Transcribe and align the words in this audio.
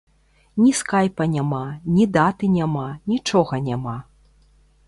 Ні 0.61 0.71
скайпа 0.79 1.27
няма, 1.35 1.61
ні 1.97 2.07
даты 2.17 2.45
няма, 2.57 2.89
нічога 3.15 3.61
няма. 3.69 3.97